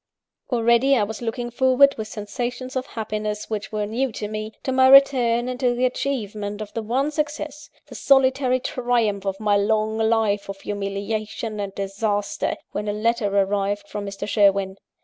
Already, 0.51 0.97
I 0.97 1.03
was 1.03 1.21
looking 1.21 1.51
forward, 1.51 1.93
with 1.95 2.07
sensations 2.07 2.75
of 2.75 2.87
happiness 2.87 3.51
which 3.51 3.71
were 3.71 3.85
new 3.85 4.11
to 4.13 4.27
me, 4.27 4.51
to 4.63 4.71
my 4.71 4.87
return 4.87 5.47
and 5.47 5.59
to 5.59 5.75
the 5.75 5.85
achievement 5.85 6.59
of 6.59 6.73
the 6.73 6.81
one 6.81 7.11
success, 7.11 7.69
the 7.85 7.93
solitary 7.93 8.59
triumph 8.59 9.27
of 9.27 9.39
my 9.39 9.57
long 9.57 9.99
life 9.99 10.49
of 10.49 10.59
humiliation 10.61 11.59
and 11.59 11.75
disaster, 11.75 12.55
when 12.71 12.87
a 12.87 12.93
letter 12.93 13.27
arrived 13.27 13.87
from 13.87 14.03
Mr. 14.03 14.27
Sherwin. 14.27 14.77